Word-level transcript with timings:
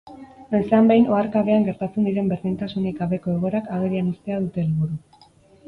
Noizean 0.53 0.87
behin 0.91 1.05
oharkabean 1.17 1.67
gertatzen 1.67 2.09
diren 2.09 2.33
berdintasunik 2.33 2.99
gabeko 3.03 3.37
egoerak 3.37 3.71
agerian 3.79 4.13
uztea 4.17 4.43
dute 4.43 4.67
helburu. 4.69 5.27